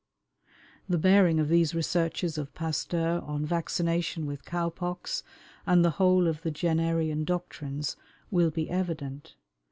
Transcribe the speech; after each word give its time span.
The 0.89 0.97
bearing 0.97 1.39
of 1.39 1.47
these 1.47 1.75
researches 1.75 2.35
of 2.39 2.55
Pasteur 2.55 3.21
on 3.23 3.45
vaccination 3.45 4.25
with 4.25 4.45
cow 4.45 4.71
pox, 4.71 5.21
and 5.63 5.85
the 5.85 5.91
whole 6.01 6.25
of 6.25 6.41
the 6.41 6.49
Jennerian 6.49 7.23
doctrines, 7.23 7.97
will 8.31 8.49
be 8.49 8.67
evident. 8.67 9.35